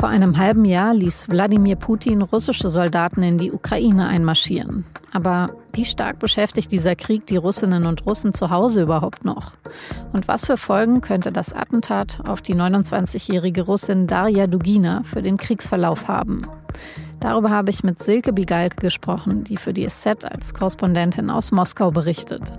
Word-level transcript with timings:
Vor 0.00 0.08
einem 0.08 0.38
halben 0.38 0.64
Jahr 0.64 0.94
ließ 0.94 1.28
Wladimir 1.28 1.76
Putin 1.76 2.22
russische 2.22 2.70
Soldaten 2.70 3.22
in 3.22 3.36
die 3.36 3.52
Ukraine 3.52 4.06
einmarschieren. 4.06 4.86
Aber 5.12 5.48
wie 5.74 5.84
stark 5.84 6.18
beschäftigt 6.18 6.72
dieser 6.72 6.96
Krieg 6.96 7.26
die 7.26 7.36
Russinnen 7.36 7.84
und 7.84 8.06
Russen 8.06 8.32
zu 8.32 8.48
Hause 8.48 8.80
überhaupt 8.80 9.26
noch? 9.26 9.52
Und 10.14 10.26
was 10.26 10.46
für 10.46 10.56
Folgen 10.56 11.02
könnte 11.02 11.32
das 11.32 11.52
Attentat 11.52 12.20
auf 12.26 12.40
die 12.40 12.54
29-jährige 12.54 13.60
Russin 13.60 14.06
Darja 14.06 14.46
Dugina 14.46 15.02
für 15.02 15.20
den 15.20 15.36
Kriegsverlauf 15.36 16.08
haben? 16.08 16.46
Darüber 17.20 17.50
habe 17.50 17.68
ich 17.68 17.84
mit 17.84 18.02
Silke 18.02 18.32
Bigalke 18.32 18.76
gesprochen, 18.76 19.44
die 19.44 19.58
für 19.58 19.74
die 19.74 19.86
SZ 19.86 20.24
als 20.24 20.54
Korrespondentin 20.54 21.28
aus 21.28 21.52
Moskau 21.52 21.90
berichtet. 21.90 22.58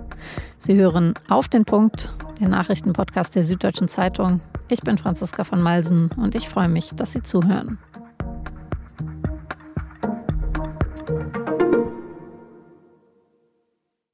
Sie 0.60 0.76
hören 0.76 1.14
auf 1.28 1.48
den 1.48 1.64
Punkt, 1.64 2.12
den 2.38 2.50
Nachrichtenpodcast 2.50 3.34
der 3.34 3.42
Süddeutschen 3.42 3.88
Zeitung. 3.88 4.40
Ich 4.72 4.80
bin 4.80 4.96
Franziska 4.96 5.44
von 5.44 5.60
Malsen 5.60 6.08
und 6.16 6.34
ich 6.34 6.48
freue 6.48 6.70
mich, 6.70 6.92
dass 6.96 7.12
Sie 7.12 7.22
zuhören. 7.22 7.76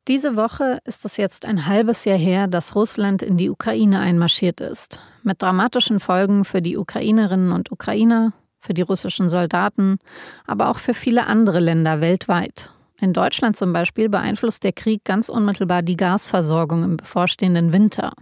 Diese 0.08 0.34
Woche 0.34 0.80
ist 0.84 1.04
es 1.04 1.16
jetzt 1.16 1.46
ein 1.46 1.66
halbes 1.66 2.04
Jahr 2.04 2.18
her, 2.18 2.48
dass 2.48 2.74
Russland 2.74 3.22
in 3.22 3.36
die 3.36 3.50
Ukraine 3.50 4.00
einmarschiert 4.00 4.60
ist. 4.60 4.98
Mit 5.22 5.40
dramatischen 5.40 6.00
Folgen 6.00 6.44
für 6.44 6.60
die 6.60 6.76
Ukrainerinnen 6.76 7.52
und 7.52 7.70
Ukrainer, 7.70 8.32
für 8.58 8.74
die 8.74 8.82
russischen 8.82 9.28
Soldaten, 9.28 9.98
aber 10.44 10.70
auch 10.70 10.78
für 10.78 10.94
viele 10.94 11.28
andere 11.28 11.60
Länder 11.60 12.00
weltweit. 12.00 12.72
In 13.00 13.12
Deutschland 13.12 13.56
zum 13.56 13.72
Beispiel 13.72 14.08
beeinflusst 14.08 14.64
der 14.64 14.72
Krieg 14.72 15.04
ganz 15.04 15.28
unmittelbar 15.28 15.82
die 15.82 15.96
Gasversorgung 15.96 16.82
im 16.82 16.96
bevorstehenden 16.96 17.72
Winter. 17.72 18.12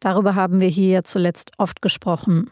Darüber 0.00 0.34
haben 0.34 0.60
wir 0.60 0.68
hier 0.68 0.88
ja 0.88 1.04
zuletzt 1.04 1.52
oft 1.58 1.82
gesprochen. 1.82 2.50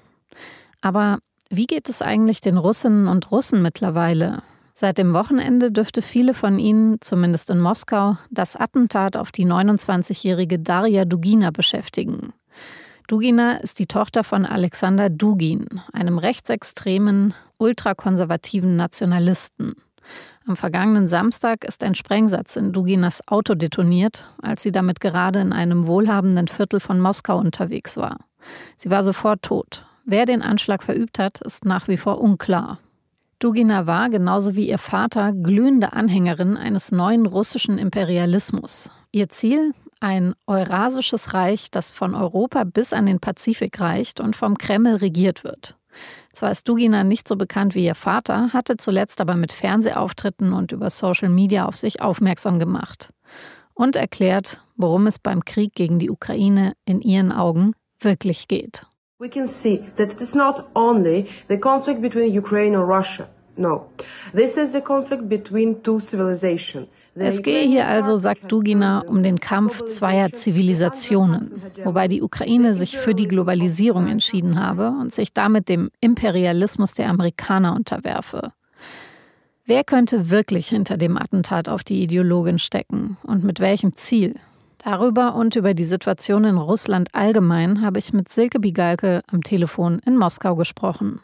Aber 0.80 1.18
wie 1.50 1.66
geht 1.66 1.88
es 1.88 2.02
eigentlich 2.02 2.40
den 2.40 2.58
Russinnen 2.58 3.08
und 3.08 3.30
Russen 3.30 3.62
mittlerweile? 3.62 4.42
Seit 4.76 4.98
dem 4.98 5.14
Wochenende 5.14 5.70
dürfte 5.70 6.02
viele 6.02 6.34
von 6.34 6.58
ihnen, 6.58 6.96
zumindest 7.00 7.48
in 7.48 7.60
Moskau, 7.60 8.16
das 8.30 8.56
Attentat 8.56 9.16
auf 9.16 9.30
die 9.30 9.46
29-jährige 9.46 10.58
Darja 10.58 11.04
Dugina 11.04 11.52
beschäftigen. 11.52 12.32
Dugina 13.06 13.58
ist 13.58 13.78
die 13.78 13.86
Tochter 13.86 14.24
von 14.24 14.44
Alexander 14.44 15.10
Dugin, 15.10 15.80
einem 15.92 16.18
rechtsextremen, 16.18 17.34
ultrakonservativen 17.58 18.74
Nationalisten. 18.74 19.74
Am 20.46 20.56
vergangenen 20.56 21.08
Samstag 21.08 21.64
ist 21.64 21.82
ein 21.82 21.94
Sprengsatz 21.94 22.56
in 22.56 22.72
Duginas 22.72 23.26
Auto 23.26 23.54
detoniert, 23.54 24.26
als 24.42 24.62
sie 24.62 24.72
damit 24.72 25.00
gerade 25.00 25.40
in 25.40 25.52
einem 25.52 25.86
wohlhabenden 25.86 26.48
Viertel 26.48 26.80
von 26.80 27.00
Moskau 27.00 27.38
unterwegs 27.38 27.96
war. 27.96 28.18
Sie 28.76 28.90
war 28.90 29.02
sofort 29.04 29.42
tot. 29.42 29.86
Wer 30.04 30.26
den 30.26 30.42
Anschlag 30.42 30.82
verübt 30.82 31.18
hat, 31.18 31.40
ist 31.40 31.64
nach 31.64 31.88
wie 31.88 31.96
vor 31.96 32.20
unklar. 32.20 32.78
Dugina 33.38 33.86
war, 33.86 34.10
genauso 34.10 34.54
wie 34.54 34.68
ihr 34.68 34.78
Vater, 34.78 35.32
glühende 35.32 35.92
Anhängerin 35.92 36.56
eines 36.56 36.92
neuen 36.92 37.26
russischen 37.26 37.78
Imperialismus. 37.78 38.90
Ihr 39.12 39.28
Ziel? 39.28 39.72
Ein 40.00 40.34
eurasisches 40.46 41.32
Reich, 41.32 41.70
das 41.70 41.90
von 41.90 42.14
Europa 42.14 42.64
bis 42.64 42.92
an 42.92 43.06
den 43.06 43.20
Pazifik 43.20 43.80
reicht 43.80 44.20
und 44.20 44.36
vom 44.36 44.58
Kreml 44.58 44.96
regiert 44.96 45.44
wird. 45.44 45.76
Zwar 46.32 46.50
ist 46.50 46.68
Dugina 46.68 47.04
nicht 47.04 47.28
so 47.28 47.36
bekannt 47.36 47.74
wie 47.74 47.84
ihr 47.84 47.94
Vater, 47.94 48.52
hatte 48.52 48.76
zuletzt 48.76 49.20
aber 49.20 49.36
mit 49.36 49.52
Fernsehauftritten 49.52 50.52
und 50.52 50.72
über 50.72 50.90
Social 50.90 51.28
Media 51.28 51.66
auf 51.66 51.76
sich 51.76 52.00
aufmerksam 52.02 52.58
gemacht 52.58 53.10
und 53.74 53.96
erklärt, 53.96 54.60
worum 54.76 55.06
es 55.06 55.18
beim 55.18 55.44
Krieg 55.44 55.74
gegen 55.74 55.98
die 55.98 56.10
Ukraine 56.10 56.74
in 56.84 57.00
ihren 57.00 57.32
Augen 57.32 57.72
wirklich 57.98 58.48
geht. 58.48 58.86
We 59.18 59.28
can 59.28 59.46
see 59.46 59.80
that 59.96 60.12
it 60.12 60.20
is 60.20 60.34
not 60.34 60.64
only 60.74 61.28
the 61.48 61.56
conflict 61.56 62.02
between 62.02 62.36
Ukraine 62.36 62.76
and 62.76 62.88
Russia. 62.88 63.28
No. 63.56 63.86
This 64.34 64.56
is 64.56 64.72
the 64.72 64.80
conflict 64.80 65.28
between 65.28 65.82
two 65.82 66.00
civilizations. 66.00 66.88
Es 67.16 67.42
gehe 67.42 67.64
hier 67.64 67.86
also, 67.86 68.16
sagt 68.16 68.50
Dugina, 68.50 69.04
um 69.06 69.22
den 69.22 69.38
Kampf 69.38 69.84
zweier 69.84 70.32
Zivilisationen, 70.32 71.62
wobei 71.84 72.08
die 72.08 72.22
Ukraine 72.22 72.74
sich 72.74 72.98
für 72.98 73.14
die 73.14 73.28
Globalisierung 73.28 74.08
entschieden 74.08 74.60
habe 74.60 74.88
und 75.00 75.12
sich 75.12 75.32
damit 75.32 75.68
dem 75.68 75.90
Imperialismus 76.00 76.94
der 76.94 77.08
Amerikaner 77.08 77.76
unterwerfe. 77.76 78.52
Wer 79.64 79.84
könnte 79.84 80.30
wirklich 80.30 80.68
hinter 80.68 80.96
dem 80.96 81.16
Attentat 81.16 81.68
auf 81.68 81.84
die 81.84 82.02
Ideologin 82.02 82.58
stecken 82.58 83.16
und 83.22 83.44
mit 83.44 83.60
welchem 83.60 83.96
Ziel? 83.96 84.34
Darüber 84.78 85.36
und 85.36 85.56
über 85.56 85.72
die 85.72 85.84
Situation 85.84 86.44
in 86.44 86.58
Russland 86.58 87.08
allgemein 87.12 87.80
habe 87.80 88.00
ich 88.00 88.12
mit 88.12 88.28
Silke 88.28 88.58
Bigalke 88.58 89.22
am 89.30 89.42
Telefon 89.42 90.00
in 90.04 90.18
Moskau 90.18 90.56
gesprochen. 90.56 91.20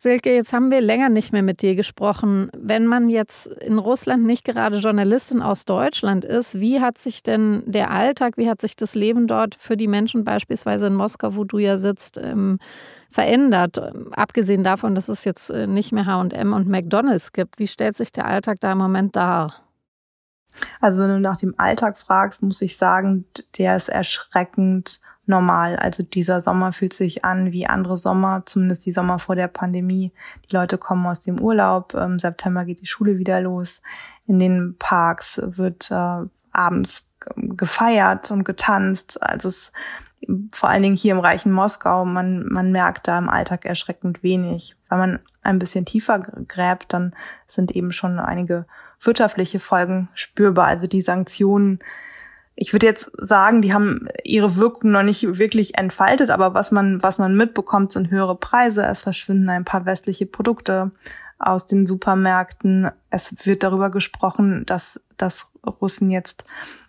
Silke, 0.00 0.32
jetzt 0.32 0.52
haben 0.52 0.70
wir 0.70 0.80
länger 0.80 1.08
nicht 1.08 1.32
mehr 1.32 1.42
mit 1.42 1.60
dir 1.60 1.74
gesprochen. 1.74 2.52
Wenn 2.56 2.86
man 2.86 3.08
jetzt 3.08 3.48
in 3.48 3.78
Russland 3.78 4.24
nicht 4.24 4.44
gerade 4.44 4.76
Journalistin 4.76 5.42
aus 5.42 5.64
Deutschland 5.64 6.24
ist, 6.24 6.60
wie 6.60 6.80
hat 6.80 6.98
sich 6.98 7.24
denn 7.24 7.64
der 7.66 7.90
Alltag, 7.90 8.36
wie 8.36 8.48
hat 8.48 8.60
sich 8.60 8.76
das 8.76 8.94
Leben 8.94 9.26
dort 9.26 9.56
für 9.58 9.76
die 9.76 9.88
Menschen 9.88 10.22
beispielsweise 10.22 10.86
in 10.86 10.94
Moskau, 10.94 11.34
wo 11.34 11.42
du 11.42 11.58
ja 11.58 11.78
sitzt, 11.78 12.16
ähm, 12.16 12.60
verändert? 13.10 13.80
Abgesehen 14.12 14.62
davon, 14.62 14.94
dass 14.94 15.08
es 15.08 15.24
jetzt 15.24 15.50
äh, 15.50 15.66
nicht 15.66 15.90
mehr 15.90 16.06
HM 16.06 16.52
und 16.52 16.68
McDonalds 16.68 17.32
gibt, 17.32 17.58
wie 17.58 17.66
stellt 17.66 17.96
sich 17.96 18.12
der 18.12 18.26
Alltag 18.26 18.60
da 18.60 18.70
im 18.70 18.78
Moment 18.78 19.16
dar? 19.16 19.67
Also 20.80 21.00
wenn 21.00 21.10
du 21.10 21.20
nach 21.20 21.38
dem 21.38 21.54
Alltag 21.58 21.98
fragst, 21.98 22.42
muss 22.42 22.62
ich 22.62 22.76
sagen, 22.76 23.24
der 23.58 23.76
ist 23.76 23.88
erschreckend 23.88 25.00
normal. 25.26 25.76
Also 25.76 26.02
dieser 26.02 26.40
Sommer 26.40 26.72
fühlt 26.72 26.94
sich 26.94 27.24
an 27.24 27.52
wie 27.52 27.66
andere 27.66 27.96
Sommer, 27.96 28.42
zumindest 28.46 28.86
die 28.86 28.92
Sommer 28.92 29.18
vor 29.18 29.36
der 29.36 29.48
Pandemie. 29.48 30.12
Die 30.48 30.56
Leute 30.56 30.78
kommen 30.78 31.06
aus 31.06 31.22
dem 31.22 31.40
Urlaub, 31.40 31.94
im 31.94 32.18
September 32.18 32.64
geht 32.64 32.80
die 32.80 32.86
Schule 32.86 33.18
wieder 33.18 33.40
los. 33.40 33.82
In 34.26 34.38
den 34.38 34.76
Parks 34.78 35.40
wird 35.44 35.90
äh, 35.90 36.24
abends 36.52 37.14
gefeiert 37.36 38.30
und 38.30 38.44
getanzt. 38.44 39.22
Also 39.22 39.48
es 39.48 39.72
vor 40.52 40.68
allen 40.68 40.82
Dingen 40.82 40.96
hier 40.96 41.12
im 41.12 41.20
reichen 41.20 41.52
Moskau, 41.52 42.04
man, 42.04 42.44
man 42.48 42.72
merkt 42.72 43.06
da 43.06 43.18
im 43.18 43.28
Alltag 43.28 43.64
erschreckend 43.64 44.22
wenig. 44.22 44.76
Wenn 44.88 44.98
man 44.98 45.18
ein 45.42 45.58
bisschen 45.58 45.84
tiefer 45.84 46.18
gräbt, 46.18 46.92
dann 46.92 47.14
sind 47.46 47.70
eben 47.70 47.92
schon 47.92 48.18
einige 48.18 48.66
wirtschaftliche 49.00 49.60
Folgen 49.60 50.08
spürbar. 50.14 50.66
Also 50.66 50.86
die 50.86 51.02
Sanktionen 51.02 51.80
ich 52.60 52.72
würde 52.72 52.86
jetzt 52.86 53.12
sagen, 53.16 53.62
die 53.62 53.72
haben 53.72 54.08
ihre 54.24 54.56
Wirkung 54.56 54.90
noch 54.90 55.04
nicht 55.04 55.38
wirklich 55.38 55.78
entfaltet, 55.78 56.28
aber 56.30 56.54
was 56.54 56.72
man, 56.72 57.00
was 57.04 57.18
man 57.18 57.36
mitbekommt, 57.36 57.92
sind 57.92 58.10
höhere 58.10 58.34
Preise. 58.34 58.84
Es 58.84 59.02
verschwinden 59.02 59.48
ein 59.48 59.64
paar 59.64 59.86
westliche 59.86 60.26
Produkte 60.26 60.90
aus 61.38 61.66
den 61.66 61.86
Supermärkten. 61.86 62.90
Es 63.10 63.46
wird 63.46 63.62
darüber 63.62 63.90
gesprochen, 63.90 64.66
dass, 64.66 65.00
dass 65.16 65.52
Russen 65.64 66.10
jetzt 66.10 66.42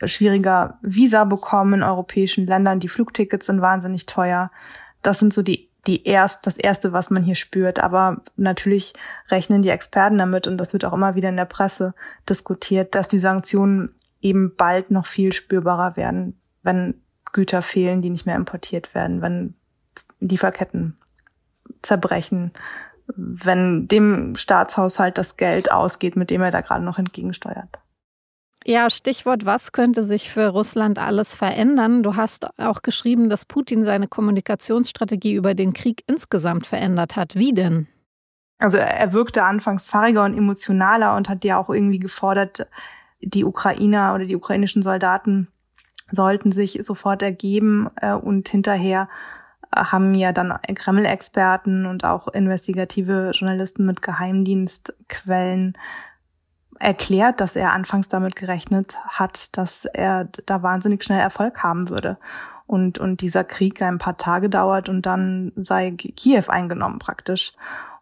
schwieriger 0.06 0.80
Visa 0.82 1.24
bekommen 1.24 1.76
in 1.76 1.84
europäischen 1.84 2.48
Ländern. 2.48 2.80
Die 2.80 2.88
Flugtickets 2.88 3.46
sind 3.46 3.62
wahnsinnig 3.62 4.08
teuer. 4.08 4.50
Das 5.04 5.20
sind 5.20 5.36
so 5.36 5.44
die, 5.44 5.69
die 5.90 6.06
erst, 6.06 6.46
das 6.46 6.56
erste, 6.56 6.94
was 6.94 7.10
man 7.10 7.24
hier 7.24 7.34
spürt. 7.34 7.80
Aber 7.80 8.22
natürlich 8.36 8.94
rechnen 9.30 9.64
die 9.64 9.70
Experten 9.70 10.20
damit 10.20 10.48
und 10.48 10.58
das 10.58 10.72
wird 10.72 10.86
auch 10.86 10.94
immer 10.94 11.16
wieder 11.16 11.30
in 11.30 11.38
der 11.38 11.46
Presse 11.46 11.96
diskutiert, 12.30 12.94
dass 12.94 13.08
die 13.08 13.18
Sanktionen 13.18 13.96
eben 14.22 14.56
bald 14.56 14.92
noch 14.92 15.08
viel 15.08 15.34
spürbarer 15.34 15.98
werden, 15.98 16.40
wenn 16.62 17.02
Güter 17.32 17.64
fehlen, 17.64 18.04
die 18.04 18.12
nicht 18.12 18.28
mehr 18.28 18.36
importiert 18.36 18.94
werden, 18.94 19.24
wenn 19.24 19.56
Lieferketten 20.20 20.96
zerbrechen, 21.82 22.52
wenn 23.16 23.88
dem 23.88 24.36
Staatshaushalt 24.36 25.18
das 25.18 25.38
Geld 25.38 25.72
ausgeht, 25.72 26.16
mit 26.16 26.30
dem 26.30 26.42
er 26.42 26.52
da 26.52 26.62
gerade 26.62 26.84
noch 26.84 27.00
entgegensteuert. 27.00 27.80
Ja, 28.66 28.90
Stichwort, 28.90 29.46
was 29.46 29.72
könnte 29.72 30.04
sich 30.04 30.30
für 30.30 30.48
Russland 30.48 31.00
alles 31.00 31.34
verändern? 31.34 32.04
Du 32.04 32.16
hast 32.16 32.48
auch 32.60 32.82
geschrieben, 32.82 33.30
dass 33.30 33.46
Putin 33.46 33.84
seine 33.84 34.08
Kommunikationsstrategie 34.08 35.34
über 35.34 35.54
den 35.54 35.74
Krieg 35.74 36.04
insgesamt 36.08 36.68
verändert 36.68 37.16
hat. 37.16 37.36
Wie 37.36 37.54
denn? 37.54 37.88
Also 38.60 38.78
er 38.78 39.14
wirkte 39.14 39.44
anfangs 39.44 39.88
fahriger 39.88 40.26
und 40.26 40.38
emotionaler 40.38 41.16
und 41.16 41.30
hat 41.30 41.46
ja 41.46 41.58
auch 41.58 41.70
irgendwie 41.70 42.00
gefordert, 42.00 42.68
die 43.22 43.46
Ukrainer 43.46 44.14
oder 44.14 44.26
die 44.26 44.36
ukrainischen 44.36 44.82
Soldaten 44.82 45.48
sollten 46.12 46.52
sich 46.52 46.80
sofort 46.84 47.22
ergeben 47.22 47.90
äh, 48.02 48.14
und 48.14 48.50
hinterher 48.50 49.08
äh, 49.74 49.84
haben 49.84 50.14
ja 50.14 50.34
dann 50.34 50.54
Kreml-Experten 50.76 51.86
und 51.86 52.04
auch 52.04 52.28
investigative 52.28 53.32
Journalisten 53.34 53.86
mit 53.86 54.02
Geheimdienstquellen 54.02 55.78
erklärt, 56.80 57.42
dass 57.42 57.56
er 57.56 57.74
anfangs 57.74 58.08
damit 58.08 58.36
gerechnet 58.36 58.98
hat, 59.08 59.58
dass 59.58 59.86
er 59.86 60.26
da 60.46 60.64
wahnsinnig 60.64 61.04
schnell 61.04 61.20
Erfolg 61.20 61.62
haben 61.62 61.90
würde. 61.90 62.18
Und, 62.68 63.00
und 63.00 63.22
dieser 63.22 63.44
Krieg 63.44 63.82
ein 63.82 63.98
paar 63.98 64.18
Tage 64.18 64.50
dauert 64.50 64.90
und 64.90 65.06
dann 65.06 65.52
sei 65.56 65.92
Kiew 65.92 66.44
eingenommen 66.50 67.00
praktisch 67.00 67.54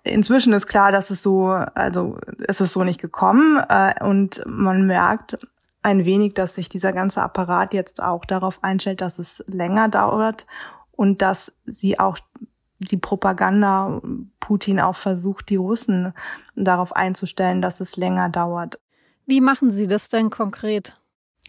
inzwischen 0.07 0.53
ist 0.53 0.68
klar, 0.68 0.91
dass 0.91 1.09
es 1.09 1.21
so, 1.21 1.47
also 1.47 2.18
es 2.47 2.62
ist 2.62 2.74
so 2.74 2.83
nicht 2.83 3.01
gekommen 3.01 3.62
äh, 3.69 4.03
und 4.03 4.44
man 4.45 4.85
merkt 4.85 5.38
ein 5.83 6.06
wenig, 6.06 6.33
dass 6.33 6.56
sich 6.56 6.69
dieser 6.69 6.94
ganze 6.94 7.21
Apparat 7.21 7.73
jetzt 7.73 8.01
auch 8.01 8.25
darauf 8.25 8.63
einstellt, 8.63 9.01
dass 9.01 9.19
es 9.19 9.44
länger 9.47 9.89
dauert 9.89 10.47
und 10.91 11.21
dass 11.21 11.51
sie 11.65 12.00
auch 12.00 12.18
die 12.79 12.97
Propaganda 12.97 14.01
Putin 14.39 14.79
auch 14.79 14.95
versucht, 14.95 15.50
die 15.50 15.56
Russen 15.56 16.13
darauf 16.56 16.95
einzustellen, 16.95 17.62
dass 17.62 17.79
es 17.79 17.97
länger 17.97 18.29
dauert. 18.29 18.79
Wie 19.25 19.41
machen 19.41 19.71
Sie 19.71 19.88
das 19.88 20.09
denn 20.09 20.29
konkret? 20.29 20.97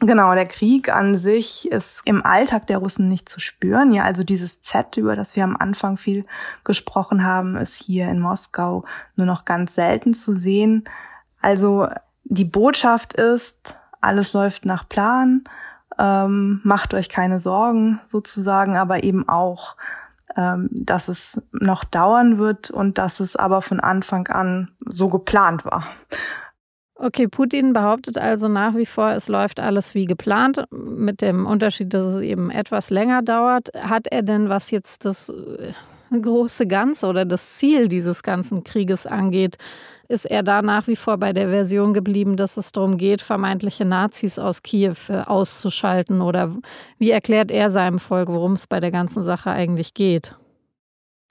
Genau, 0.01 0.33
der 0.35 0.47
Krieg 0.47 0.95
an 0.95 1.17
sich 1.17 1.71
ist 1.71 2.03
im 2.05 2.25
Alltag 2.25 2.69
der 2.69 2.79
Russen 2.79 3.09
nicht 3.09 3.29
zu 3.29 3.41
spüren. 3.41 3.93
Ja, 3.93 4.05
also 4.05 4.23
dieses 4.23 4.63
Z, 4.63 4.97
über 4.97 5.17
das 5.17 5.35
wir 5.35 5.43
am 5.43 5.57
Anfang 5.57 5.97
viel 5.97 6.25
gesprochen 6.63 7.25
haben, 7.25 7.57
ist 7.57 7.75
hier 7.75 8.09
in 8.09 8.21
Moskau 8.21 8.85
nur 9.17 9.27
noch 9.27 9.45
ganz 9.45 9.75
selten 9.75 10.15
zu 10.15 10.33
sehen. 10.33 10.85
Also 11.41 11.89
die 12.23 12.45
Botschaft 12.45 13.15
ist, 13.15 13.77
alles 14.01 14.33
läuft 14.35 14.65
nach 14.65 14.89
Plan, 14.89 15.43
ähm, 15.99 16.61
macht 16.63 16.95
euch 16.95 17.09
keine 17.09 17.41
Sorgen 17.41 18.01
sozusagen, 18.07 18.77
aber 18.77 19.03
eben 19.03 19.29
auch, 19.29 19.77
ähm, 20.39 20.69
dass 20.71 21.09
es 21.09 21.43
noch 21.51 21.83
dauern 21.83 22.39
wird 22.39 22.71
und 22.71 22.97
dass 22.97 23.19
es 23.19 23.35
aber 23.35 23.61
von 23.61 23.81
Anfang 23.81 24.29
an 24.29 24.71
so 24.87 25.09
geplant 25.09 25.65
war. 25.65 25.89
Okay, 26.95 27.27
Putin 27.27 27.73
behauptet 27.73 28.19
also 28.19 28.47
nach 28.47 28.77
wie 28.77 28.87
vor, 28.87 29.11
es 29.11 29.29
läuft 29.29 29.59
alles 29.59 29.97
wie 29.97 30.05
geplant, 30.05 30.65
mit 30.71 31.23
dem 31.23 31.45
Unterschied, 31.45 31.93
dass 31.93 32.15
es 32.15 32.21
eben 32.21 32.53
etwas 32.53 32.91
länger 32.91 33.23
dauert. 33.23 33.71
Hat 33.75 34.07
er 34.13 34.23
denn, 34.23 34.49
was 34.49 34.71
jetzt 34.71 35.05
das 35.05 35.29
äh, 35.29 35.73
große 36.17 36.69
Ganze 36.69 37.07
oder 37.07 37.25
das 37.25 37.57
Ziel 37.57 37.89
dieses 37.89 38.23
ganzen 38.23 38.63
Krieges 38.63 39.07
angeht, 39.07 39.59
ist 40.09 40.25
er 40.25 40.43
da 40.43 40.63
nach 40.63 40.87
wie 40.87 40.97
vor 40.97 41.19
bei 41.19 41.33
der 41.33 41.49
Version 41.49 41.93
geblieben, 41.93 42.37
dass 42.37 42.57
es 42.57 42.73
darum 42.73 42.97
geht, 42.97 43.21
vermeintliche 43.23 43.85
Nazis 43.85 44.39
aus 44.39 44.63
Kiew 44.63 44.97
äh, 45.09 45.21
auszuschalten? 45.21 46.23
Oder 46.23 46.57
wie 46.99 47.11
erklärt 47.11 47.51
er 47.51 47.71
seinem 47.71 47.99
Volk, 47.99 48.29
worum 48.29 48.55
es 48.55 48.67
bei 48.67 48.81
der 48.81 48.91
ganzen 48.91 49.23
Sache 49.23 49.51
eigentlich 49.51 49.95
geht? 49.95 50.35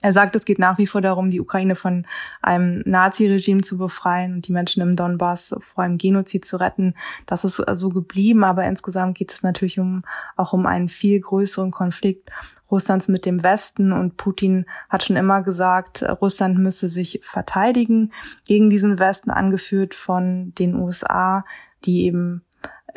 Er 0.01 0.13
sagt, 0.13 0.35
es 0.35 0.45
geht 0.45 0.59
nach 0.59 0.77
wie 0.77 0.85
vor 0.85 1.01
darum, 1.01 1.31
die 1.31 1.41
Ukraine 1.41 1.75
von 1.75 2.05
einem 2.43 2.83
Naziregime 2.85 3.61
zu 3.61 3.79
befreien 3.79 4.35
und 4.35 4.47
die 4.47 4.51
Menschen 4.51 4.81
im 4.83 4.95
Donbass 4.95 5.55
vor 5.59 5.83
einem 5.83 5.97
Genozid 5.97 6.45
zu 6.45 6.57
retten. 6.59 6.93
Das 7.25 7.43
ist 7.43 7.63
so 7.73 7.89
geblieben, 7.89 8.43
aber 8.43 8.63
insgesamt 8.65 9.17
geht 9.17 9.33
es 9.33 9.41
natürlich 9.41 9.79
um, 9.79 10.03
auch 10.35 10.53
um 10.53 10.67
einen 10.67 10.87
viel 10.87 11.19
größeren 11.19 11.71
Konflikt 11.71 12.29
Russlands 12.69 13.07
mit 13.07 13.25
dem 13.25 13.43
Westen 13.43 13.91
und 13.91 14.17
Putin 14.17 14.65
hat 14.89 15.03
schon 15.03 15.15
immer 15.15 15.41
gesagt, 15.41 16.03
Russland 16.21 16.57
müsse 16.59 16.89
sich 16.89 17.21
verteidigen 17.23 18.11
gegen 18.45 18.69
diesen 18.69 18.99
Westen, 18.99 19.31
angeführt 19.31 19.93
von 19.93 20.53
den 20.55 20.75
USA, 20.75 21.45
die 21.85 22.05
eben 22.05 22.43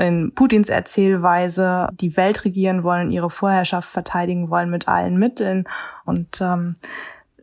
in 0.00 0.32
Putins 0.34 0.68
Erzählweise 0.68 1.88
die 1.92 2.16
Welt 2.16 2.44
regieren 2.44 2.82
wollen, 2.82 3.10
ihre 3.10 3.30
Vorherrschaft 3.30 3.88
verteidigen 3.88 4.50
wollen 4.50 4.70
mit 4.70 4.88
allen 4.88 5.18
Mitteln. 5.18 5.64
Und 6.04 6.40
ähm, 6.40 6.76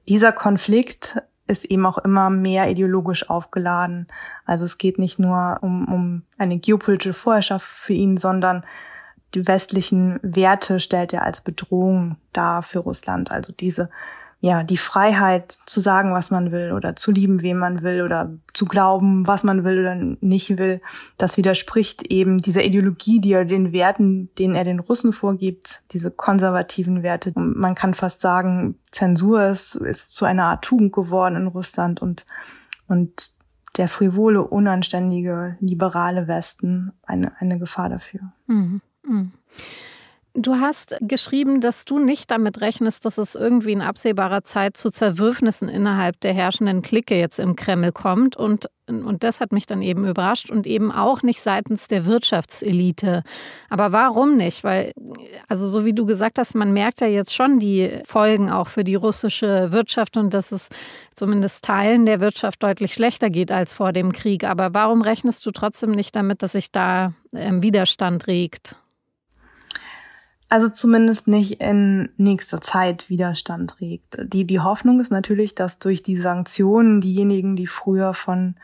dieser 0.08 0.32
Konflikt 0.32 1.22
ist 1.48 1.66
eben 1.66 1.86
auch 1.86 1.98
immer 2.00 2.30
mehr 2.30 2.70
ideologisch 2.70 3.30
aufgeladen. 3.30 4.08
Also 4.46 4.66
es 4.66 4.78
geht 4.78 5.00
nicht 5.00 5.20
nur 5.20 5.58
um, 5.62 5.88
um 5.88 6.24
eine 6.38 6.58
geopolitische 6.58 7.14
Vorherrschaft 7.14 7.66
für 7.66 7.94
ihn, 7.94 8.18
sondern 8.18 8.66
die 9.34 9.48
westlichen 9.48 10.20
Werte 10.22 10.80
stellt 10.80 11.14
er 11.14 11.24
als 11.24 11.42
Bedrohung 11.42 12.18
dar 12.34 12.64
für 12.64 12.80
Russland. 12.80 13.32
Also 13.32 13.54
diese 13.54 13.90
ja, 14.40 14.64
die 14.64 14.78
Freiheit 14.78 15.52
zu 15.66 15.80
sagen, 15.80 16.14
was 16.14 16.30
man 16.30 16.52
will 16.52 16.72
oder 16.72 16.96
zu 16.96 17.12
lieben, 17.12 17.42
wem 17.42 17.58
man 17.58 17.82
will 17.82 18.04
oder 18.04 18.38
zu 18.54 18.66
glauben, 18.66 19.26
was 19.26 19.44
man 19.44 19.64
will 19.64 19.80
oder 19.80 19.96
nicht 19.96 20.58
will, 20.58 20.80
das 21.18 21.38
widerspricht 21.38 22.04
eben 22.12 22.40
dieser 22.40 22.64
Ideologie, 22.64 23.20
die 23.20 23.34
er 23.34 23.46
den 23.46 23.72
Werten, 23.72 24.30
denen 24.36 24.56
er 24.56 24.64
den 24.64 24.80
Russen 24.80 25.12
vorgibt, 25.12 25.82
diese 25.92 26.12
konservativen 26.12 27.02
Werte. 27.02 27.32
Und 27.34 27.58
man 27.58 27.74
kann 27.74 27.96
fast 27.96 28.22
sagen, 28.22 28.78
Zensur 28.92 29.44
ist, 29.48 29.76
ist 29.76 30.16
zu 30.16 30.26
einer 30.26 30.46
Art 30.46 30.64
Tugend 30.64 30.94
geworden 30.94 31.36
in 31.36 31.48
Russland 31.48 32.00
und, 32.00 32.28
und 32.88 33.32
der 33.78 33.88
frivole, 33.88 34.44
unanständige, 34.44 35.58
liberale 35.60 36.28
Westen 36.28 36.94
eine, 37.04 37.32
eine 37.40 37.58
Gefahr 37.58 37.90
dafür. 37.90 38.22
Mhm. 38.46 38.82
Mhm. 39.04 39.32
Du 40.40 40.58
hast 40.58 40.96
geschrieben, 41.02 41.62
dass 41.62 41.84
du 41.84 41.98
nicht 41.98 42.30
damit 42.30 42.62
rechnest, 42.62 43.06
dass 43.06 43.18
es 43.18 43.34
irgendwie 43.34 43.72
in 43.72 43.82
absehbarer 43.82 44.44
Zeit 44.44 44.78
zu 44.78 44.92
Zerwürfnissen 44.92 45.68
innerhalb 45.68 46.22
der 46.22 46.32
herrschenden 46.32 46.84
Clique 46.84 47.16
jetzt 47.16 47.40
im 47.40 47.56
Kreml 47.56 47.92
kommt. 47.92 48.38
Und, 48.38 48.70
und 48.86 49.24
das 49.24 49.42
hat 49.42 49.52
mich 49.52 49.66
dann 49.66 49.82
eben 49.82 50.08
überrascht 50.08 50.52
und 50.52 50.68
eben 50.68 50.92
auch 50.92 51.24
nicht 51.24 51.42
seitens 51.42 51.88
der 51.88 52.06
Wirtschaftselite. 52.06 53.24
Aber 53.72 53.92
warum 53.94 54.38
nicht? 54.38 54.64
Weil, 54.64 54.92
also 55.48 55.66
so 55.66 55.86
wie 55.86 55.94
du 55.94 56.06
gesagt 56.06 56.38
hast, 56.38 56.54
man 56.54 56.72
merkt 56.72 57.02
ja 57.02 57.08
jetzt 57.08 57.34
schon 57.34 57.58
die 57.58 57.90
Folgen 58.06 58.52
auch 58.52 58.68
für 58.68 58.84
die 58.84 58.94
russische 58.94 59.72
Wirtschaft 59.72 60.18
und 60.18 60.36
dass 60.36 60.52
es 60.52 60.70
zumindest 61.16 61.64
Teilen 61.64 62.06
der 62.06 62.20
Wirtschaft 62.20 62.62
deutlich 62.62 62.94
schlechter 62.94 63.32
geht 63.32 63.52
als 63.52 63.74
vor 63.74 63.92
dem 63.92 64.12
Krieg. 64.12 64.44
Aber 64.44 64.76
warum 64.76 65.02
rechnest 65.02 65.44
du 65.48 65.50
trotzdem 65.50 65.90
nicht 65.90 66.16
damit, 66.16 66.44
dass 66.44 66.52
sich 66.52 66.72
da 66.72 67.14
ähm, 67.34 67.64
Widerstand 67.64 68.28
regt? 68.28 68.76
Also 70.50 70.70
zumindest 70.70 71.28
nicht 71.28 71.60
in 71.60 72.10
nächster 72.16 72.62
Zeit 72.62 73.10
Widerstand 73.10 73.82
regt. 73.82 74.18
Die, 74.24 74.46
die 74.46 74.62
Hoffnung 74.62 75.02
ist 75.02 75.12
natürlich, 75.12 75.56
dass 75.56 75.80
durch 75.80 76.04
die 76.04 76.16
Sanktionen 76.16 77.02
diejenigen, 77.02 77.58
die 77.58 77.68
früher 77.68 78.14
von, 78.14 78.56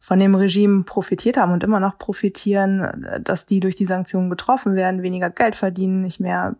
von 0.00 0.18
dem 0.18 0.34
Regime 0.34 0.82
profitiert 0.82 1.36
haben 1.36 1.52
und 1.52 1.62
immer 1.62 1.78
noch 1.78 1.98
profitieren, 1.98 3.06
dass 3.20 3.46
die 3.46 3.60
durch 3.60 3.76
die 3.76 3.86
Sanktionen 3.86 4.28
getroffen 4.28 4.74
werden, 4.74 5.02
weniger 5.02 5.30
Geld 5.30 5.54
verdienen, 5.54 6.00
nicht 6.00 6.18
mehr 6.18 6.56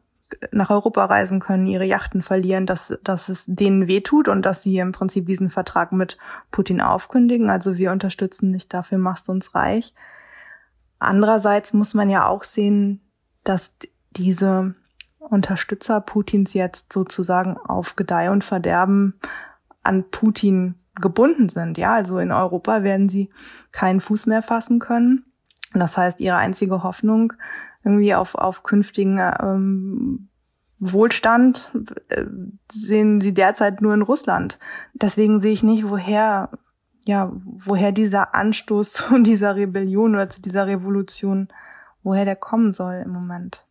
nach 0.52 0.70
Europa 0.70 1.04
reisen 1.04 1.40
können, 1.40 1.66
ihre 1.66 1.84
Yachten 1.84 2.22
verlieren, 2.22 2.66
dass, 2.66 2.98
dass 3.02 3.28
es 3.28 3.46
denen 3.46 3.88
wehtut 3.88 4.28
und 4.28 4.42
dass 4.42 4.62
sie 4.62 4.78
im 4.78 4.92
Prinzip 4.92 5.26
diesen 5.26 5.50
Vertrag 5.50 5.92
mit 5.92 6.16
Putin 6.50 6.80
aufkündigen. 6.80 7.50
Also 7.50 7.76
wir 7.76 7.90
unterstützen 7.92 8.50
nicht 8.50 8.72
dafür, 8.72 8.98
machst 8.98 9.28
uns 9.28 9.54
reich. 9.54 9.94
Andererseits 10.98 11.72
muss 11.72 11.94
man 11.94 12.08
ja 12.08 12.26
auch 12.26 12.44
sehen, 12.44 13.00
dass 13.42 13.74
diese 14.16 14.74
Unterstützer 15.18 16.00
Putins 16.00 16.54
jetzt 16.54 16.92
sozusagen 16.92 17.56
auf 17.56 17.96
Gedeih 17.96 18.30
und 18.30 18.44
Verderben 18.44 19.14
an 19.82 20.10
Putin 20.10 20.76
gebunden 21.00 21.48
sind. 21.48 21.78
Ja, 21.78 21.94
also 21.94 22.18
in 22.18 22.32
Europa 22.32 22.82
werden 22.82 23.08
sie 23.08 23.30
keinen 23.72 24.00
Fuß 24.00 24.26
mehr 24.26 24.42
fassen 24.42 24.78
können. 24.78 25.24
Das 25.72 25.96
heißt, 25.96 26.20
ihre 26.20 26.36
einzige 26.36 26.82
Hoffnung 26.82 27.32
irgendwie 27.82 28.14
auf, 28.14 28.34
auf 28.36 28.62
künftigen 28.62 29.18
ähm, 29.18 30.28
Wohlstand 30.78 31.70
äh, 32.08 32.24
sehen 32.70 33.20
sie 33.20 33.34
derzeit 33.34 33.80
nur 33.80 33.94
in 33.94 34.02
Russland. 34.02 34.58
Deswegen 34.94 35.40
sehe 35.40 35.52
ich 35.52 35.62
nicht, 35.62 35.88
woher, 35.88 36.50
ja, 37.06 37.32
woher 37.42 37.92
dieser 37.92 38.34
Anstoß 38.34 38.92
zu 38.92 39.22
dieser 39.22 39.56
Rebellion 39.56 40.14
oder 40.14 40.28
zu 40.28 40.40
dieser 40.40 40.66
Revolution, 40.66 41.48
woher 42.02 42.24
der 42.24 42.36
kommen 42.36 42.72
soll 42.72 43.02
im 43.04 43.10
Moment. 43.10 43.66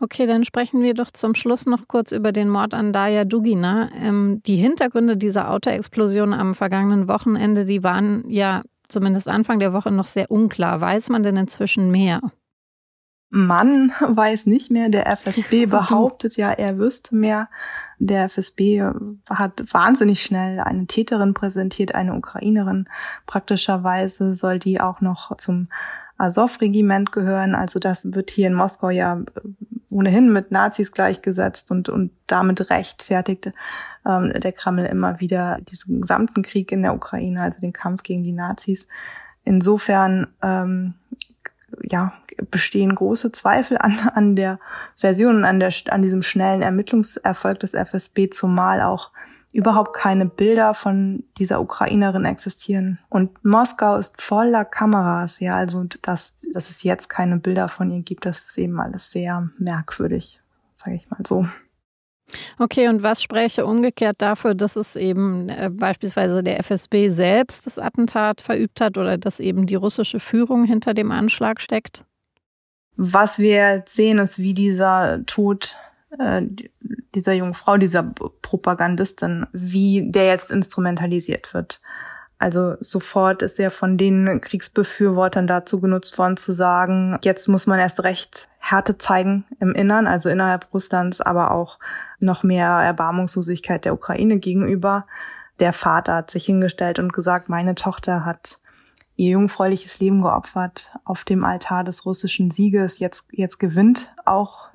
Okay, 0.00 0.26
dann 0.26 0.44
sprechen 0.44 0.82
wir 0.82 0.94
doch 0.94 1.10
zum 1.10 1.34
Schluss 1.34 1.66
noch 1.66 1.88
kurz 1.88 2.12
über 2.12 2.32
den 2.32 2.48
Mord 2.48 2.74
an 2.74 2.92
Daya 2.92 3.24
Dugina. 3.24 3.90
Ähm, 3.94 4.40
die 4.46 4.56
Hintergründe 4.56 5.16
dieser 5.16 5.50
Autoexplosion 5.50 6.32
am 6.32 6.54
vergangenen 6.54 7.08
Wochenende, 7.08 7.64
die 7.64 7.82
waren 7.82 8.24
ja 8.28 8.62
zumindest 8.88 9.28
Anfang 9.28 9.58
der 9.58 9.72
Woche 9.72 9.90
noch 9.90 10.06
sehr 10.06 10.30
unklar. 10.30 10.80
Weiß 10.80 11.10
man 11.10 11.22
denn 11.22 11.36
inzwischen 11.36 11.90
mehr? 11.90 12.20
Man 13.30 13.92
weiß 14.00 14.46
nicht 14.46 14.70
mehr. 14.70 14.88
Der 14.88 15.06
FSB 15.06 15.66
behauptet 15.66 16.36
ja, 16.36 16.50
er 16.50 16.78
wüsste 16.78 17.14
mehr. 17.14 17.48
Der 17.98 18.24
FSB 18.24 18.84
hat 19.28 19.64
wahnsinnig 19.72 20.22
schnell 20.22 20.60
eine 20.60 20.86
Täterin 20.86 21.34
präsentiert, 21.34 21.94
eine 21.94 22.14
Ukrainerin. 22.14 22.88
Praktischerweise 23.26 24.34
soll 24.34 24.58
die 24.58 24.80
auch 24.80 25.00
noch 25.00 25.36
zum 25.36 25.68
Azov-Regiment 26.16 27.12
gehören. 27.12 27.54
Also 27.54 27.78
das 27.78 28.12
wird 28.12 28.30
hier 28.30 28.48
in 28.48 28.54
Moskau 28.54 28.90
ja 28.90 29.22
ohnehin 29.90 30.32
mit 30.32 30.50
Nazis 30.50 30.92
gleichgesetzt 30.92 31.70
und, 31.70 31.88
und 31.88 32.10
damit 32.26 32.70
rechtfertigt 32.70 33.52
ähm, 34.06 34.32
der 34.34 34.52
Kreml 34.52 34.84
immer 34.84 35.20
wieder 35.20 35.58
diesen 35.62 36.00
gesamten 36.02 36.42
Krieg 36.42 36.72
in 36.72 36.82
der 36.82 36.94
Ukraine, 36.94 37.42
also 37.42 37.60
den 37.60 37.72
Kampf 37.72 38.02
gegen 38.02 38.22
die 38.22 38.32
Nazis. 38.32 38.86
Insofern 39.44 40.26
ähm, 40.42 40.94
ja, 41.82 42.12
bestehen 42.50 42.94
große 42.94 43.32
Zweifel 43.32 43.78
an, 43.78 43.98
an 44.14 44.36
der 44.36 44.58
Version 44.94 45.36
und 45.36 45.44
an, 45.44 45.60
der, 45.60 45.72
an 45.90 46.02
diesem 46.02 46.22
schnellen 46.22 46.62
Ermittlungserfolg 46.62 47.60
des 47.60 47.74
FSB, 47.74 48.30
zumal 48.30 48.80
auch 48.80 49.10
überhaupt 49.52 49.94
keine 49.94 50.26
Bilder 50.26 50.74
von 50.74 51.24
dieser 51.38 51.60
Ukrainerin 51.60 52.24
existieren. 52.24 52.98
Und 53.08 53.44
Moskau 53.44 53.96
ist 53.96 54.20
voller 54.20 54.64
Kameras, 54.64 55.40
ja, 55.40 55.54
also 55.54 55.84
dass, 56.02 56.36
dass 56.52 56.70
es 56.70 56.82
jetzt 56.82 57.08
keine 57.08 57.38
Bilder 57.38 57.68
von 57.68 57.90
ihr 57.90 58.02
gibt, 58.02 58.26
das 58.26 58.50
ist 58.50 58.58
eben 58.58 58.78
alles 58.80 59.10
sehr 59.10 59.48
merkwürdig, 59.58 60.40
sage 60.74 60.96
ich 60.96 61.10
mal 61.10 61.20
so. 61.26 61.48
Okay, 62.58 62.88
und 62.88 63.02
was 63.02 63.22
spräche 63.22 63.64
umgekehrt 63.64 64.16
dafür, 64.20 64.54
dass 64.54 64.76
es 64.76 64.96
eben 64.96 65.48
äh, 65.48 65.70
beispielsweise 65.72 66.42
der 66.42 66.58
FSB 66.60 67.08
selbst 67.08 67.66
das 67.66 67.78
Attentat 67.78 68.42
verübt 68.42 68.80
hat 68.80 68.98
oder 68.98 69.16
dass 69.18 69.40
eben 69.40 69.66
die 69.66 69.74
russische 69.74 70.20
Führung 70.20 70.64
hinter 70.64 70.94
dem 70.94 71.10
Anschlag 71.10 71.60
steckt? 71.60 72.04
Was 72.96 73.38
wir 73.38 73.84
sehen, 73.86 74.18
ist, 74.18 74.38
wie 74.38 74.54
dieser 74.54 75.24
Tod 75.26 75.76
äh, 76.18 76.42
dieser 77.14 77.32
jungen 77.32 77.54
Frau, 77.54 77.76
dieser 77.76 78.02
Propagandistin, 78.02 79.46
wie 79.52 80.10
der 80.10 80.26
jetzt 80.26 80.50
instrumentalisiert 80.50 81.54
wird. 81.54 81.80
Also 82.38 82.76
sofort 82.80 83.42
ist 83.42 83.58
er 83.58 83.72
von 83.72 83.96
den 83.96 84.40
Kriegsbefürwortern 84.40 85.48
dazu 85.48 85.80
genutzt 85.80 86.18
worden 86.18 86.36
zu 86.36 86.52
sagen, 86.52 87.18
jetzt 87.22 87.48
muss 87.48 87.66
man 87.66 87.80
erst 87.80 88.04
recht 88.04 88.48
Härte 88.58 88.96
zeigen 88.96 89.44
im 89.58 89.72
Innern, 89.72 90.06
also 90.06 90.28
innerhalb 90.28 90.72
Russlands, 90.72 91.20
aber 91.20 91.50
auch 91.50 91.78
noch 92.20 92.44
mehr 92.44 92.68
Erbarmungslosigkeit 92.68 93.84
der 93.84 93.94
Ukraine 93.94 94.38
gegenüber. 94.38 95.06
Der 95.58 95.72
Vater 95.72 96.14
hat 96.14 96.30
sich 96.30 96.44
hingestellt 96.46 97.00
und 97.00 97.12
gesagt, 97.12 97.48
meine 97.48 97.74
Tochter 97.74 98.24
hat 98.24 98.60
ihr 99.16 99.30
jungfräuliches 99.30 99.98
Leben 99.98 100.22
geopfert 100.22 100.96
auf 101.04 101.24
dem 101.24 101.44
Altar 101.44 101.82
des 101.82 102.06
russischen 102.06 102.52
Sieges. 102.52 103.00
Jetzt, 103.00 103.26
jetzt 103.32 103.58
gewinnt 103.58 104.14
auch 104.24 104.67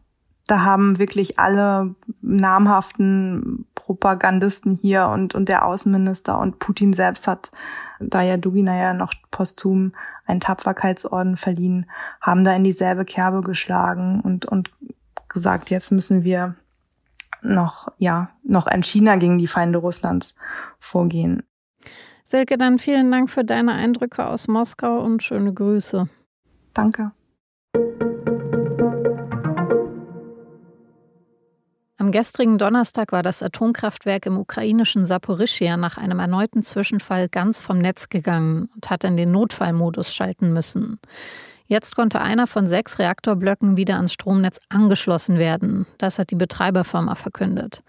da 0.47 0.63
haben 0.63 0.99
wirklich 0.99 1.39
alle 1.39 1.95
namhaften 2.21 3.65
Propagandisten 3.75 4.75
hier 4.75 5.07
und, 5.07 5.35
und 5.35 5.49
der 5.49 5.65
Außenminister 5.65 6.39
und 6.39 6.59
Putin 6.59 6.93
selbst 6.93 7.27
hat 7.27 7.51
da 7.99 8.21
ja 8.21 8.37
Dugina 8.37 8.75
ja 8.77 8.93
noch 8.93 9.13
posthum 9.31 9.93
einen 10.25 10.39
Tapferkeitsorden 10.39 11.37
verliehen, 11.37 11.89
haben 12.21 12.43
da 12.43 12.55
in 12.55 12.63
dieselbe 12.63 13.05
Kerbe 13.05 13.41
geschlagen 13.41 14.21
und, 14.21 14.45
und 14.45 14.71
gesagt, 15.29 15.69
jetzt 15.69 15.91
müssen 15.91 16.23
wir 16.23 16.55
noch, 17.41 17.89
ja, 17.97 18.29
noch 18.43 18.67
entschiedener 18.67 19.17
gegen 19.17 19.37
die 19.37 19.47
Feinde 19.47 19.79
Russlands 19.79 20.35
vorgehen. 20.79 21.43
Silke, 22.23 22.57
dann 22.57 22.79
vielen 22.79 23.11
Dank 23.11 23.29
für 23.29 23.43
deine 23.43 23.73
Eindrücke 23.73 24.25
aus 24.25 24.47
Moskau 24.47 25.01
und 25.01 25.23
schöne 25.23 25.53
Grüße. 25.53 26.07
Danke. 26.73 27.11
Gestrigen 32.13 32.59
Donnerstag 32.59 33.11
war 33.11 33.23
das 33.23 33.43
Atomkraftwerk 33.43 34.27
im 34.27 34.37
ukrainischen 34.37 35.03
Saporischia 35.03 35.75
nach 35.75 35.97
einem 35.97 36.19
erneuten 36.19 36.61
Zwischenfall 36.61 37.27
ganz 37.27 37.59
vom 37.59 37.79
Netz 37.79 38.07
gegangen 38.07 38.69
und 38.75 38.89
hat 38.89 39.03
in 39.03 39.17
den 39.17 39.31
Notfallmodus 39.31 40.13
schalten 40.13 40.53
müssen. 40.53 40.99
Jetzt 41.65 41.95
konnte 41.95 42.21
einer 42.21 42.45
von 42.45 42.67
sechs 42.67 42.99
Reaktorblöcken 42.99 43.77
wieder 43.77 43.95
ans 43.95 44.13
Stromnetz 44.13 44.59
angeschlossen 44.69 45.39
werden. 45.39 45.87
Das 45.97 46.19
hat 46.19 46.29
die 46.29 46.35
Betreiberfirma 46.35 47.15
verkündet. 47.15 47.81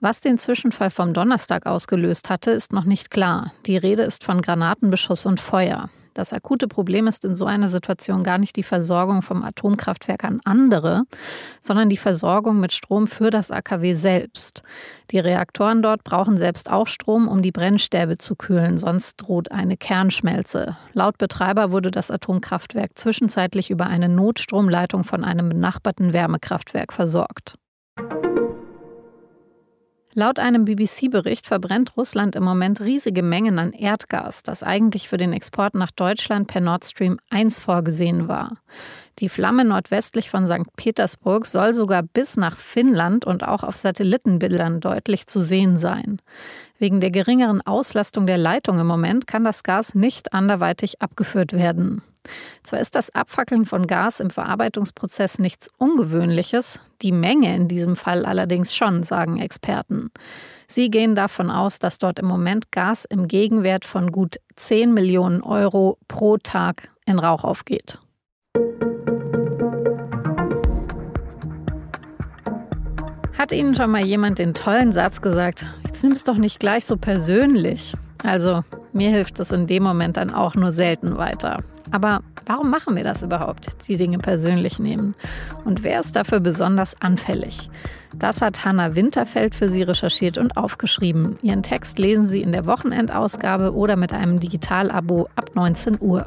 Was 0.00 0.20
den 0.20 0.38
Zwischenfall 0.38 0.90
vom 0.90 1.12
Donnerstag 1.12 1.66
ausgelöst 1.66 2.30
hatte, 2.30 2.52
ist 2.52 2.72
noch 2.72 2.84
nicht 2.84 3.10
klar. 3.10 3.52
Die 3.66 3.76
Rede 3.76 4.04
ist 4.04 4.22
von 4.22 4.40
Granatenbeschuss 4.40 5.26
und 5.26 5.40
Feuer. 5.40 5.90
Das 6.14 6.32
akute 6.32 6.68
Problem 6.68 7.08
ist 7.08 7.24
in 7.24 7.34
so 7.34 7.44
einer 7.44 7.68
Situation 7.68 8.22
gar 8.22 8.38
nicht 8.38 8.56
die 8.56 8.62
Versorgung 8.62 9.20
vom 9.20 9.42
Atomkraftwerk 9.42 10.24
an 10.24 10.40
andere, 10.44 11.02
sondern 11.60 11.88
die 11.88 11.96
Versorgung 11.96 12.60
mit 12.60 12.72
Strom 12.72 13.08
für 13.08 13.30
das 13.30 13.50
AKW 13.50 13.94
selbst. 13.94 14.62
Die 15.10 15.18
Reaktoren 15.18 15.82
dort 15.82 16.04
brauchen 16.04 16.38
selbst 16.38 16.70
auch 16.70 16.86
Strom, 16.86 17.26
um 17.26 17.42
die 17.42 17.52
Brennstäbe 17.52 18.16
zu 18.16 18.36
kühlen, 18.36 18.76
sonst 18.76 19.16
droht 19.16 19.50
eine 19.50 19.76
Kernschmelze. 19.76 20.76
Laut 20.92 21.18
Betreiber 21.18 21.72
wurde 21.72 21.90
das 21.90 22.12
Atomkraftwerk 22.12 22.92
zwischenzeitlich 22.94 23.70
über 23.70 23.86
eine 23.86 24.08
Notstromleitung 24.08 25.02
von 25.02 25.24
einem 25.24 25.48
benachbarten 25.48 26.12
Wärmekraftwerk 26.12 26.92
versorgt. 26.92 27.56
Laut 30.16 30.38
einem 30.38 30.64
BBC-Bericht 30.64 31.44
verbrennt 31.44 31.96
Russland 31.96 32.36
im 32.36 32.44
Moment 32.44 32.80
riesige 32.80 33.24
Mengen 33.24 33.58
an 33.58 33.72
Erdgas, 33.72 34.44
das 34.44 34.62
eigentlich 34.62 35.08
für 35.08 35.16
den 35.16 35.32
Export 35.32 35.74
nach 35.74 35.90
Deutschland 35.90 36.46
per 36.46 36.60
Nord 36.60 36.84
Stream 36.84 37.18
1 37.30 37.58
vorgesehen 37.58 38.28
war. 38.28 38.58
Die 39.18 39.28
Flamme 39.28 39.64
nordwestlich 39.64 40.30
von 40.30 40.46
St. 40.46 40.76
Petersburg 40.76 41.46
soll 41.46 41.74
sogar 41.74 42.04
bis 42.04 42.36
nach 42.36 42.56
Finnland 42.56 43.24
und 43.24 43.42
auch 43.42 43.64
auf 43.64 43.76
Satellitenbildern 43.76 44.80
deutlich 44.80 45.26
zu 45.26 45.40
sehen 45.40 45.78
sein. 45.78 46.20
Wegen 46.78 47.00
der 47.00 47.10
geringeren 47.10 47.60
Auslastung 47.60 48.28
der 48.28 48.38
Leitung 48.38 48.78
im 48.78 48.86
Moment 48.86 49.26
kann 49.26 49.42
das 49.42 49.64
Gas 49.64 49.96
nicht 49.96 50.32
anderweitig 50.32 51.02
abgeführt 51.02 51.52
werden. 51.52 52.02
Zwar 52.62 52.80
ist 52.80 52.94
das 52.94 53.14
Abfackeln 53.14 53.66
von 53.66 53.86
Gas 53.86 54.20
im 54.20 54.30
Verarbeitungsprozess 54.30 55.38
nichts 55.38 55.68
Ungewöhnliches, 55.78 56.80
die 57.02 57.12
Menge 57.12 57.54
in 57.54 57.68
diesem 57.68 57.96
Fall 57.96 58.24
allerdings 58.24 58.74
schon, 58.74 59.02
sagen 59.02 59.38
Experten. 59.40 60.10
Sie 60.66 60.90
gehen 60.90 61.14
davon 61.14 61.50
aus, 61.50 61.78
dass 61.78 61.98
dort 61.98 62.18
im 62.18 62.26
Moment 62.26 62.72
Gas 62.72 63.04
im 63.04 63.28
Gegenwert 63.28 63.84
von 63.84 64.10
gut 64.10 64.36
10 64.56 64.94
Millionen 64.94 65.42
Euro 65.42 65.98
pro 66.08 66.38
Tag 66.38 66.88
in 67.06 67.18
Rauch 67.18 67.44
aufgeht. 67.44 67.98
Hat 73.36 73.52
Ihnen 73.52 73.74
schon 73.74 73.90
mal 73.90 74.04
jemand 74.04 74.38
den 74.38 74.54
tollen 74.54 74.92
Satz 74.92 75.20
gesagt, 75.20 75.66
jetzt 75.84 76.02
nimm 76.02 76.12
es 76.12 76.24
doch 76.24 76.38
nicht 76.38 76.58
gleich 76.60 76.86
so 76.86 76.96
persönlich? 76.96 77.94
Also, 78.24 78.64
mir 78.94 79.10
hilft 79.10 79.38
es 79.38 79.52
in 79.52 79.66
dem 79.66 79.82
Moment 79.82 80.16
dann 80.16 80.32
auch 80.32 80.54
nur 80.54 80.72
selten 80.72 81.18
weiter. 81.18 81.62
Aber 81.90 82.22
warum 82.46 82.70
machen 82.70 82.96
wir 82.96 83.04
das 83.04 83.22
überhaupt, 83.22 83.86
die 83.86 83.98
Dinge 83.98 84.16
persönlich 84.16 84.78
nehmen? 84.78 85.14
Und 85.66 85.82
wer 85.82 86.00
ist 86.00 86.16
dafür 86.16 86.40
besonders 86.40 87.00
anfällig? 87.02 87.68
Das 88.16 88.40
hat 88.40 88.64
Hanna 88.64 88.96
Winterfeld 88.96 89.54
für 89.54 89.68
Sie 89.68 89.82
recherchiert 89.82 90.38
und 90.38 90.56
aufgeschrieben. 90.56 91.36
Ihren 91.42 91.62
Text 91.62 91.98
lesen 91.98 92.26
Sie 92.26 92.40
in 92.40 92.52
der 92.52 92.64
Wochenendausgabe 92.64 93.74
oder 93.74 93.96
mit 93.96 94.14
einem 94.14 94.40
Digitalabo 94.40 95.28
ab 95.36 95.50
19 95.54 95.98
Uhr. 96.00 96.26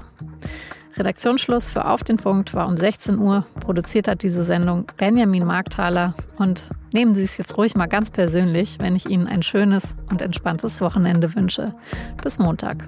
Redaktionsschluss 0.97 1.71
für 1.71 1.85
Auf 1.85 2.03
den 2.03 2.17
Punkt 2.17 2.53
war 2.53 2.67
um 2.67 2.77
16 2.77 3.17
Uhr. 3.17 3.45
Produziert 3.59 4.07
hat 4.07 4.21
diese 4.21 4.43
Sendung 4.43 4.85
Benjamin 4.97 5.45
Markthaler. 5.45 6.13
Und 6.37 6.69
nehmen 6.93 7.15
Sie 7.15 7.23
es 7.23 7.37
jetzt 7.37 7.57
ruhig 7.57 7.75
mal 7.75 7.87
ganz 7.87 8.11
persönlich, 8.11 8.77
wenn 8.79 8.95
ich 8.95 9.09
Ihnen 9.09 9.27
ein 9.27 9.43
schönes 9.43 9.95
und 10.09 10.21
entspanntes 10.21 10.81
Wochenende 10.81 11.33
wünsche. 11.35 11.73
Bis 12.21 12.39
Montag. 12.39 12.83